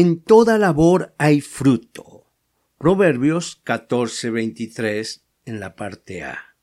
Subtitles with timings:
[0.00, 2.30] En toda labor hay fruto.
[2.78, 6.54] Proverbios 14:23 en la parte A.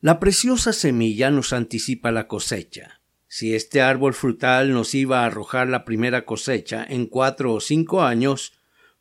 [0.00, 3.00] La preciosa semilla nos anticipa la cosecha.
[3.26, 8.02] Si este árbol frutal nos iba a arrojar la primera cosecha en cuatro o cinco
[8.02, 8.52] años,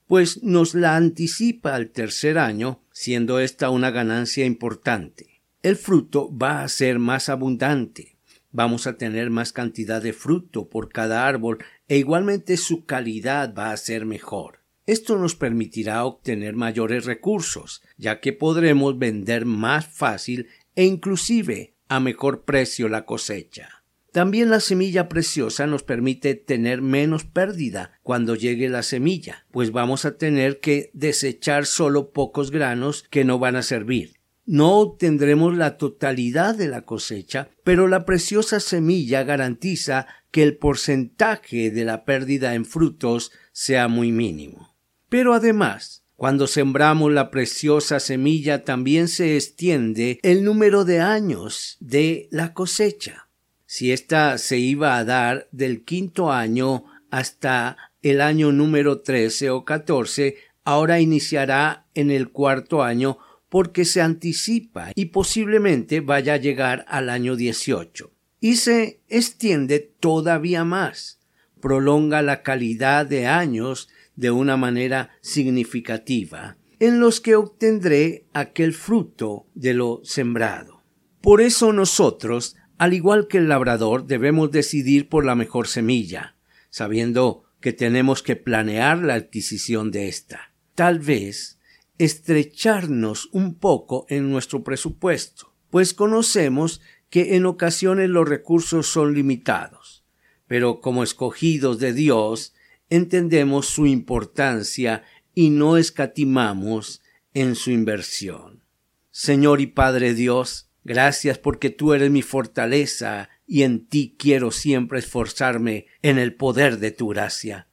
[0.08, 5.44] pues nos la anticipa al tercer año, siendo esta una ganancia importante.
[5.62, 8.13] El fruto va a ser más abundante.
[8.54, 11.58] Vamos a tener más cantidad de fruto por cada árbol
[11.88, 14.60] e igualmente su calidad va a ser mejor.
[14.86, 22.00] Esto nos permitirá obtener mayores recursos, ya que podremos vender más fácil e inclusive a
[22.00, 23.84] mejor precio la cosecha.
[24.12, 30.06] También la semilla preciosa nos permite tener menos pérdida cuando llegue la semilla, pues vamos
[30.06, 34.14] a tener que desechar solo pocos granos que no van a servir.
[34.46, 41.72] No obtendremos la totalidad de la cosecha, pero la preciosa semilla garantiza que el porcentaje
[41.72, 44.76] de la pérdida en frutos sea muy mínimo.
[45.08, 52.28] Pero además, cuando sembramos la preciosa semilla también se extiende el número de años de
[52.32, 53.30] la cosecha.
[53.66, 59.66] Si ésta se iba a dar del quinto año hasta el año número trece o
[59.66, 63.18] catorce, ahora iniciará en el cuarto año
[63.54, 68.12] porque se anticipa y posiblemente vaya a llegar al año 18.
[68.40, 71.20] Y se extiende todavía más,
[71.62, 79.46] prolonga la calidad de años de una manera significativa, en los que obtendré aquel fruto
[79.54, 80.82] de lo sembrado.
[81.22, 86.38] Por eso nosotros, al igual que el labrador, debemos decidir por la mejor semilla,
[86.72, 90.52] sabiendo que tenemos que planear la adquisición de ésta.
[90.74, 91.60] Tal vez
[92.04, 100.04] estrecharnos un poco en nuestro presupuesto, pues conocemos que en ocasiones los recursos son limitados,
[100.48, 102.54] pero como escogidos de Dios
[102.90, 105.04] entendemos su importancia
[105.34, 107.02] y no escatimamos
[107.34, 108.64] en su inversión.
[109.12, 115.00] Señor y Padre Dios, gracias porque tú eres mi fortaleza y en ti quiero siempre
[115.00, 117.68] esforzarme en el poder de tu gracia.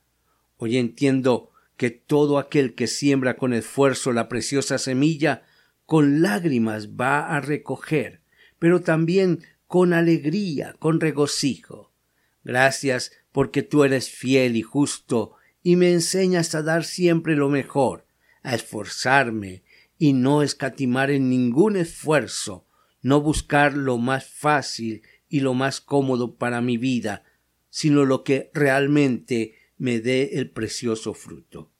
[0.56, 1.49] Hoy entiendo
[1.80, 5.44] que todo aquel que siembra con esfuerzo la preciosa semilla,
[5.86, 8.20] con lágrimas va a recoger,
[8.58, 11.90] pero también con alegría, con regocijo.
[12.44, 18.04] Gracias porque tú eres fiel y justo y me enseñas a dar siempre lo mejor,
[18.42, 19.62] a esforzarme
[19.96, 22.66] y no escatimar en ningún esfuerzo,
[23.00, 27.24] no buscar lo más fácil y lo más cómodo para mi vida,
[27.70, 31.72] sino lo que realmente me dé el precioso fruto.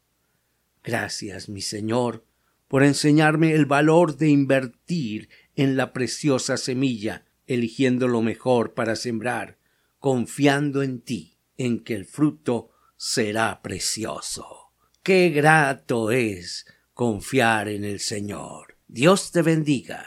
[0.82, 2.24] Gracias, mi Señor,
[2.66, 9.58] por enseñarme el valor de invertir en la preciosa semilla, eligiendo lo mejor para sembrar,
[9.98, 14.72] confiando en ti, en que el fruto será precioso.
[15.02, 18.78] Qué grato es confiar en el Señor.
[18.88, 20.06] Dios te bendiga.